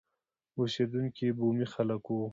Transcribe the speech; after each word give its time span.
اوسېدونکي 0.59 1.23
یې 1.27 1.35
بومي 1.37 1.65
خلک 1.73 2.03
وو. 2.09 2.25